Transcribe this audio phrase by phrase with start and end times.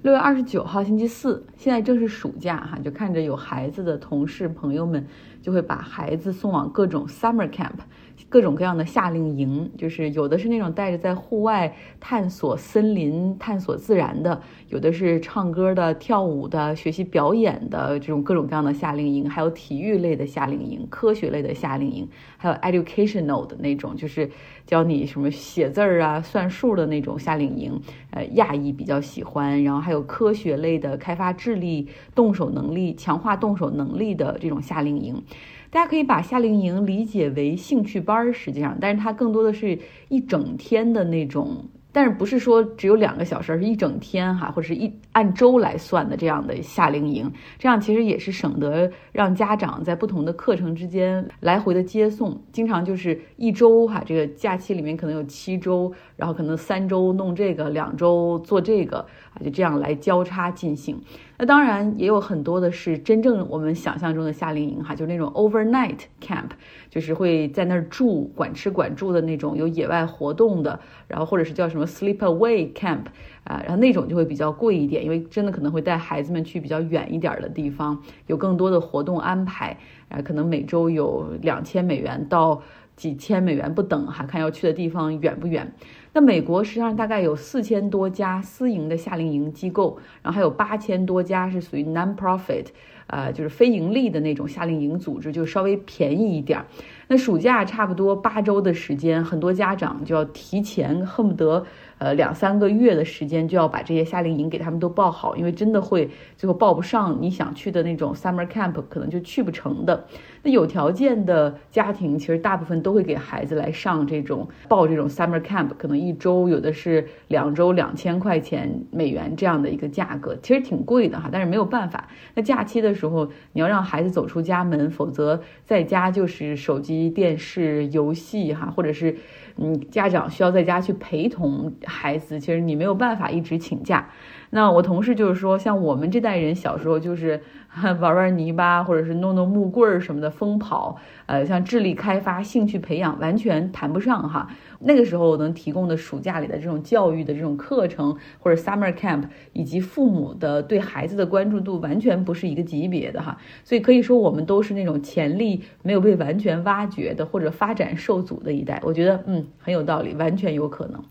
[0.00, 5.04] 六月二十九号星期四，现在正是暑假哈，就看着有孩子的同事朋友们
[5.42, 7.80] 就会把孩子送往各种 summer camp。
[8.28, 22.06] 各种各样的夏令营，就是有的是那种带着在户外探索森林、探索自然的，有的是唱歌的、跳舞的、学习表演的这种各种各样的夏令营，还有体育类的夏令营、科学类的夏令营，
[22.36, 24.28] 还有 educational 的那种，就是
[24.66, 27.80] 教你什么写字儿啊、算数的那种夏令营。
[28.10, 35.22] 呃，亚裔比较喜欢，然后还有科学类的、开发智力、动手能力、强化动手能力的这种夏令营。
[35.70, 39.78] 大家可以把夏令营理解为兴趣班，实际上，但是它更多的是
[40.10, 41.64] 一整天的那种。
[41.98, 58.98] 但是不是说只有两个小时，而是一整天哈，或者是一按周来算的这样的夏令营，这样其实也是省得让家长在不同的课程之间来回的接送，经常就是一周哈，这个假期里面可能有七周，然后可能三周弄这个，两周做这个
[59.34, 60.96] 啊，就这样来交叉进行。
[61.40, 66.48] 那当然也有很多的是真正我们想象中的夏令营哈，就是那种 overnight camp，
[66.90, 73.04] 就是会在那儿住，管吃管住的那种，有野外活动的，然后或者是叫什么 sleep away camp
[73.44, 82.60] 啊，然后那种就会比较贵一点，因为真的可能会带孩子们去比较远一点的地方，有更多的活动安排，啊，可能每周有两千美元到
[82.96, 85.72] 几千美元不等哈，看要去的地方远不远。
[86.12, 92.66] 那美国实际上大概有四千多家私营的夏令营机构，然后还有八千多家是属于 non-profit，
[93.06, 96.64] 呃，就是非盈利的那种夏令营组织，就稍微便宜一点。
[97.06, 101.64] 那暑假差不多八周的时间，很多家长就要提前，恨不得。
[101.98, 110.06] 呃，两三个月的时间就要把这些夏令营给他们都报好，因为真的会最后报不上你想去的那种 summer camp，可能就去不成的。
[110.42, 122.08] 那有条件的家庭，其实大部分都会给孩子来上这种报这种 summer camp，可能一周有的是两周两千块钱美元这样的一个价格，其实挺贵的哈，但是没有办法。
[122.34, 129.16] 那假期的时候，你要让孩子走出家门，否则在家就是手机、电视、游戏哈，或者是。
[129.60, 134.08] 嗯，家长需要在家去陪同孩子，其实你没有办法一直请假。
[134.50, 137.40] 那我同事就是说，像我们这代人小时候就是
[138.00, 144.48] 玩玩泥巴，或者是弄弄木棍儿什么的疯跑，呃，像智力开发、兴趣培养完全谈不上哈。
[144.80, 153.36] 那个时候能提供的暑假里的这种教育的这种课程，或者 summer camp，以及父母的对孩子的关注度完全不是一个级别的哈。
[153.64, 158.80] 所以可以说我们都是那种潜力没有被完全挖掘的，或者发展受阻的一代。
[158.84, 161.02] 我觉得嗯很有道理，完全有可能。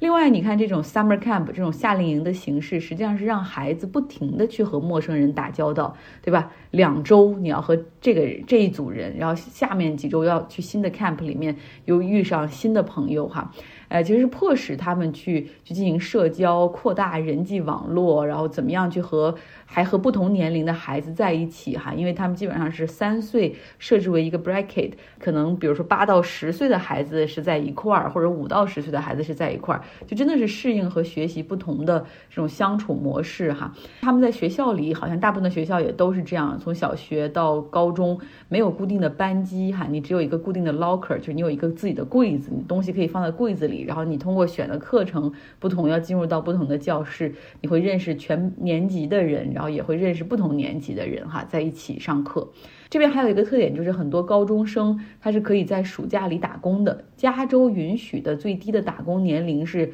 [0.00, 6.52] 另外，你看这种 summer camp 这种夏令营的形式，实际上是让孩子不停的去和陌生人打交道，对吧？
[6.70, 11.56] 两周你要和这个这一组人，然后下面几周要去新的 camp 里面
[11.86, 13.50] 又遇上新的朋友哈。
[13.94, 19.32] 呃，其实是迫使他们去去进行社交，扩大人际网络，然后怎么样去和
[19.64, 24.90] 还和不同年龄的孩子在一起哈，因为他们基本上是三岁设置为一个 bracket，
[25.20, 33.72] 可能比如说八到十岁的孩子是在一块儿，或者五到十岁的孩子是在一块儿，就真的是适应和学习不同的这种相处模式哈。
[34.00, 38.18] 他们在学校里好像大部分的学校也都是这样，从小学到高中
[38.48, 43.83] 没有固定的班级哈，你只有一个固定的 locker，就是你有一个自己的柜子，你东西可以放在柜子里。
[43.86, 52.50] 然后你通过选的课程不同，要进入到不同的教室，你会认识全年级的人，然后也会认识不同年级的人哈，在一起上课。
[52.90, 57.04] 这边还有一个特点，就是很多高中生他是可以在暑假里打工的。
[57.16, 59.92] 加州允许的最低的打工年龄是。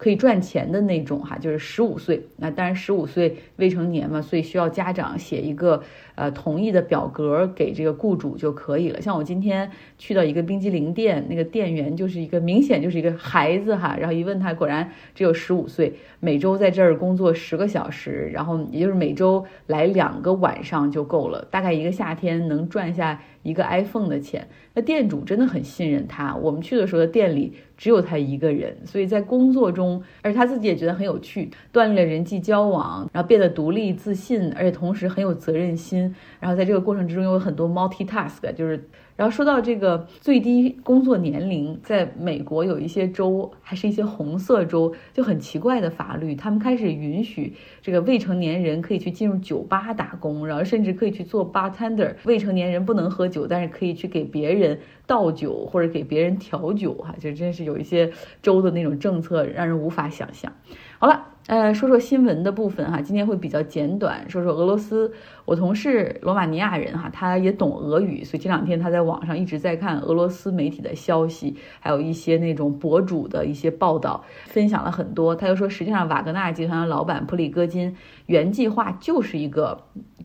[0.00, 2.22] 可以赚钱的那种哈，就是十五岁。
[2.36, 5.82] 那当然十五岁未成年嘛，所以需要家长写一个
[6.14, 9.02] 呃同意的表格给这个雇主就可以了。
[9.02, 23.20] 像我今天去到一个冰激凌店，那个店员就是一个明显就是一个孩子哈，然后一问他，果然只有十五岁，每周在这儿工作十个小时，然后也就是每周来两个晚上就够了，大概一个夏天能赚下。
[23.42, 26.36] 一个 iPhone 的钱，那店主真的很信任他。
[26.36, 29.89] 我们去的时候，店里只有他一个人，所以在工作中，
[30.22, 36.14] 而且他自己也觉得很有趣，锻炼了人际交往，然后变得独立自信，而且同时很有责任心。
[36.38, 38.88] 然后在这个过程之中，有很多 multitask，就是。
[39.20, 47.52] 然后说到这个最低工作年龄，在美国有一些州，还是一些红色州，就很奇怪的法律，他们开始允许
[47.82, 52.14] 这个未成年人可以去进入酒吧打工，然后甚至可以去做 bartender。
[52.24, 60.50] 未成年人不能喝酒，但是可以去给别人倒酒或者给别人调酒，哈，就真是有一些州的那种政策让人无法想象。
[60.98, 61.26] 好了。
[61.50, 65.12] 呃，说说新闻的部分哈，今天会比较简短，说说俄罗斯。
[65.44, 75.34] 我同事罗马尼亚人哈，他也懂俄语，所以这两天他在网上一直在看俄罗斯媒体的消息，还有一些那种博主的一些报道，分享了很多。
[75.34, 77.92] 他就说，实际上瓦格纳集团的老板普里戈金
[78.26, 79.76] 原计划就是一个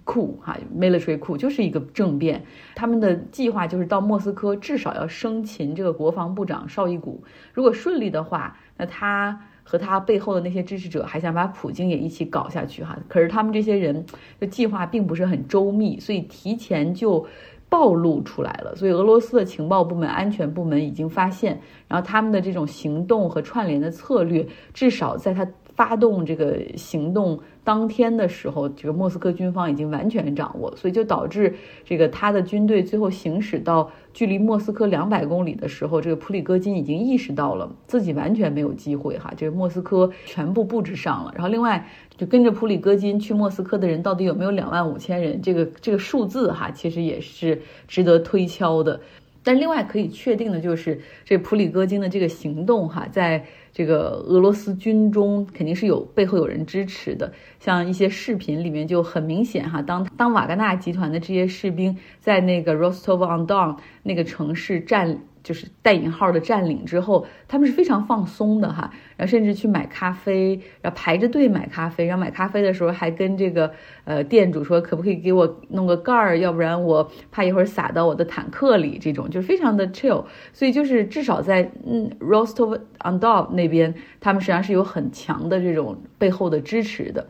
[0.03, 2.45] 库哈，military 库就是一个政变，
[2.75, 9.41] 他们的计划就是到莫斯科至少要生擒这个国防部长绍伊古，如果顺利的话，那他。
[9.67, 14.05] 和他背后的那些支持者还想把普京也一起搞下去哈，可是他们这些人
[14.39, 17.25] 的计划并不是很周密，所以提前就
[17.67, 18.75] 暴露出来了。
[18.75, 25.45] 所以俄罗斯的情报部门、安全部门已经发现，然后他们的这种行动和串联的策略，至少在他
[25.75, 27.39] 发动这个行动。
[27.63, 41.31] 当天的时候，这个莫斯科军方已经完全掌握，所以就导致这个他的军队最后行驶到距离莫斯科两百公里的时候，这个普里戈金已经意识到了自己完全没有机会哈，这个莫斯科全部布置上了。
[41.33, 49.01] 然后另外就跟着普里戈金去莫斯科的人到底有没有两万五千人，这个这个数字哈，其实也是值得推敲的。
[49.45, 53.45] 但另外可以确定的就是，这普里戈金的这个行动哈，在。
[53.75, 65.19] 这个俄罗斯军中肯定是有背后有人支持的，像一些视频里面就很明显哈，当当瓦格纳集团的这些士兵在那个 Rostov on Don 那个城市占。
[65.45, 73.71] 就是带引号的占领之后，他们是非常放松的哈，然后甚至去买咖啡，然后排着队买咖啡，然后买咖啡的时候还跟这个
[74.05, 80.25] 呃店主说，可不可以给我弄个盖儿，要不然我怕一会儿洒到我的坦克里，这种就是非常的 chill。
[80.51, 82.59] 所以就是至少在嗯 Roast
[83.03, 87.27] on Don 那边，他们实际上是有很强的这种背后的支持的。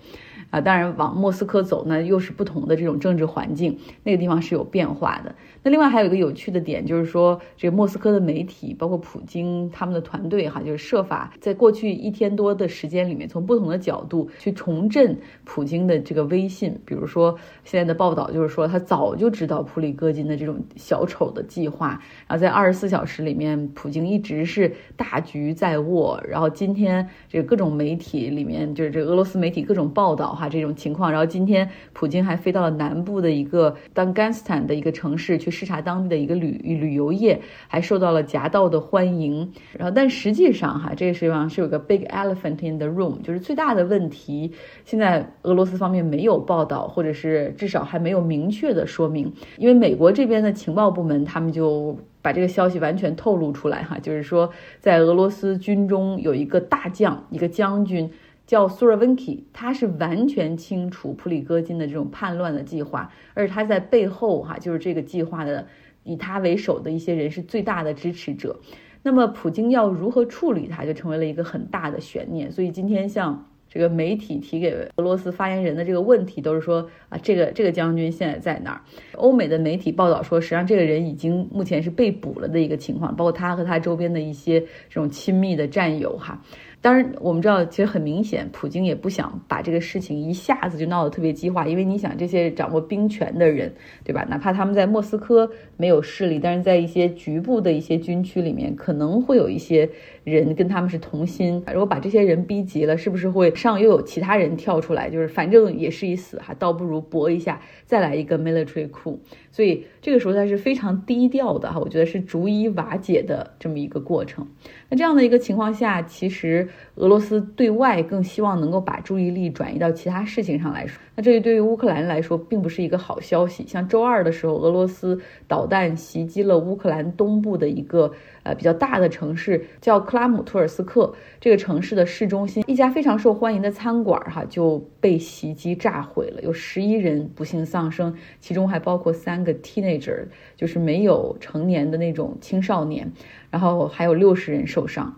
[0.56, 5.36] 啊，当然往莫斯科走呢，又是不同的这种政治环境，那个地方是有变化的。
[5.64, 16.80] 那另外还有一个有趣的点，就是说这个莫斯科的媒体，包括普京他们的团队，哈，就是设法在过去一天多的时间里面，从不同的角度去重振普京的这个威信。
[16.86, 26.24] 比如说现在的报道就是说，他早就知道普里戈金的这种小丑的计划，然后在二十四小时里面，普京一直是大局在握。
[26.26, 30.45] 然后今天这个各种媒体里面，就是这个俄罗斯媒体各种报道，哈。
[30.48, 39.52] 这种情况，然后今天普京还飞到了南部的一个当甘斯坦的一个城市去视察当地的一个旅旅游业，还受到了夹道的欢迎。
[39.78, 44.52] 然后，但实际上哈，这个实际上是有个 big elephant in the room，就是最大的问题，
[44.84, 49.32] 现在俄罗斯方面没有报道，或者是至少还没有明确的说明。
[49.58, 54.50] 因为美国这边的情报部门，他们就把这个消息完全透露出来哈，就是说
[54.80, 58.10] 在俄罗斯军中有一个大将，一个将军。
[58.46, 65.66] 叫苏尔温基，他是完全清楚普里戈金的这种叛乱的计划，而且他在背后哈，就是这个计划的
[66.04, 68.60] 以他为首的一些人是最大的支持者。
[69.02, 72.52] 那么普京要如何处理他，就成为了一个很大的悬念。
[72.52, 78.82] 所以今天像这个媒体提给俄罗斯发言人的这个问题，都是说啊，这个这个将军现在在哪儿？
[79.14, 86.42] 欧美的媒体报道说，实际上这个人已经目前是被捕了的一个情况，包括他和他周边的一些这种亲密的战友哈。
[86.86, 93.74] 当然，我们知道，其实很明显，普京也不想把这个事情一下子就闹得特别激化，因为你想，这些掌握兵权的人，
[94.04, 94.24] 对吧？
[94.30, 99.90] 哪怕他们在莫斯科没有势力，但是在一些局部的一些军区里面，可能会有一些
[100.24, 101.64] 人跟他们是同心。
[101.70, 105.10] 如果把这些人逼急了，是不是会上又有其他人跳出来？
[105.10, 109.18] 就是反正也是一死哈，倒不如搏一下，再来一个 military coup。
[109.52, 114.48] 所以这个时候他是非常低调的哈，我觉得是逐一瓦解的这么一个过程。
[114.90, 121.02] 那这样的一个情况下，其实俄罗斯对外更希望能够把注意力转移到其他事情上来说。
[121.18, 123.66] 那这对于乌克兰来说并不是一个好消息。
[123.66, 128.12] 像周二的时候，俄罗斯导弹袭击了乌克兰东部的一个
[128.44, 131.14] 呃比较大的城市，叫克拉姆托尔斯克。
[131.40, 140.26] 这个城市的市中心，一家非常受欢迎的餐馆哈就被袭击炸毁了，有十一人不幸丧生，其中还包括三个 teenager，
[140.58, 143.10] 就是没有成年的那种青少年，
[143.56, 145.16] 然后还有六十人受伤。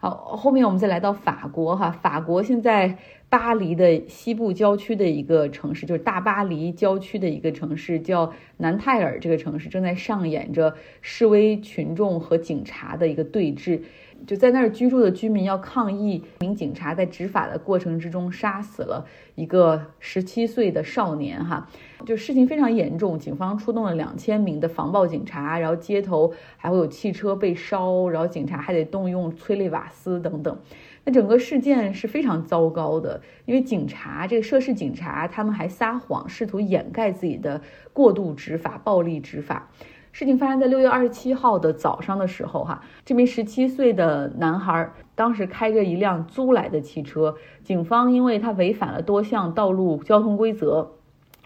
[0.00, 2.98] 好，后面我们再来到法国哈，法国现在。
[3.32, 9.18] 巴黎的西部郊区的一个城市，就是大巴黎郊区的一个城市，叫南泰尔。
[9.18, 13.80] 这个城市正在上演着示威群众和警察的一个对峙。
[14.26, 21.44] 就在那儿居住的居民要抗议，一名警察在执法的过程之中杀死了一个十七岁的少年。
[21.44, 21.68] 哈，
[22.06, 30.56] 就事情非常严重，警方出动了两千名的防暴警察，然后街头还会有汽车被烧，然后警察还得动用催泪瓦斯等等。
[31.04, 37.60] 那整个事件是非常糟糕的，因为警察这个涉事警察他们还撒谎，试图掩盖自己的
[37.92, 39.68] 过度执法、暴力执法。
[40.12, 50.92] 事情发生在六月二十七号的早上的时候，哈，这名十七岁的男孩当时开着一辆租来的汽车，警方因为他违反了多项道路交通规则，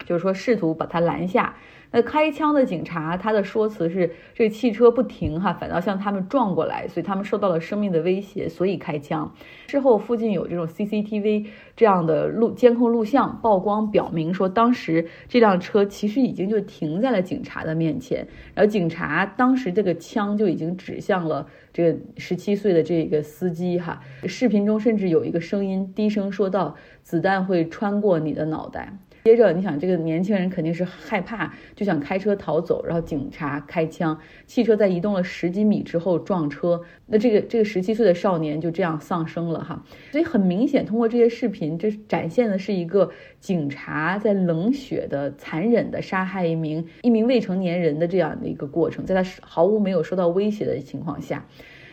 [0.05, 1.55] 就是说试图把他拦下。
[1.91, 9.31] 那开枪的警察，他的说辞是这个汽车不停哈，反倒向他们撞过来，所以他们受到了生命的威胁，所以开枪。
[9.67, 24.01] 事后附近有这种 CCTV 这样的录监控录像曝光，表明说当时这辆车其实已经就停在了警察的面前，然后警察当时这个枪就已经指向了这个十七岁的这个司机哈。
[24.25, 28.97] 视频中甚至有一个声音低声说道：“子弹会穿过你的脑袋。”
[29.27, 39.83] 接着，你想这个年轻人肯定是害怕，就想开车逃走，然后警察开枪，汽车在移动了十几米之后撞车，那这个这个十七岁的少年就这样丧生了哈。
[40.13, 51.45] 所以很明显，通过这些视频，这展现的是一个警察在冷血的、残忍的杀害一名一名未成年人的这样的一个过程，在他毫无没有受到威胁的情况下。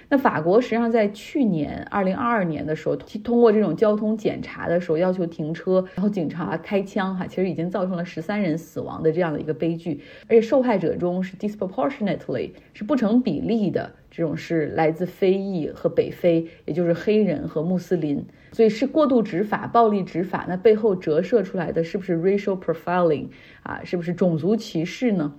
[0.08, 23.28] 那法国实际上在去年二零二二年的时候，通过这种交通检查的时候要求停车，然后警察开枪，哈，其实已经造成了十三人死亡的这样的一个悲剧，而且受害者中是 disproportionately 是不成比例的，这种是来自非裔和北非，也就是黑人和穆斯林，所以是过度执法、暴力执法，那背后折射出来的是不是 racial profiling
[23.62, 23.80] 啊？
[23.84, 25.34] 是不是种族歧视呢？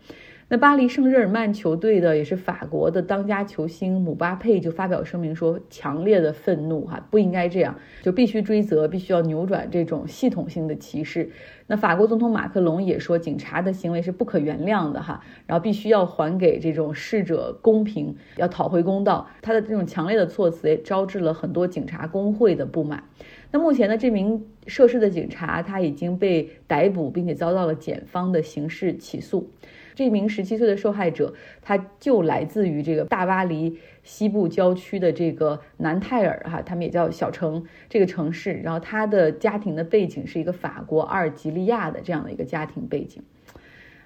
[0.47, 11.31] 那巴黎圣日耳曼球队的也是法国的当家球星姆巴佩就发表声明说，强烈的愤怒哈，不应该这样，就必须追责，必须要扭转这种系统性的歧视。
[11.65, 19.27] 那法国总统马克龙也说，警察的行为是不可原谅的哈，然后必须要还给这种逝者公平，要讨回公道。
[19.41, 23.03] 他的这种强烈的措辞也招致了很多警察工会的不满。
[23.51, 29.49] 那目前呢，这名涉事的警察他已经被逮捕，并且遭到了检方的刑事起诉。
[29.93, 38.51] 这名十七岁的受害者，他就来自于这个大巴黎西部郊区的这个南泰尔哈，他们也叫小城这个城市。
[38.55, 43.23] 然后他的家庭的背景是一个法国阿尔及利亚的这样的一个家庭背景。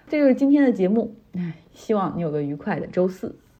[0.08, 1.16] 这就是今天的节目，
[1.74, 3.36] 希望你有个愉快的周四。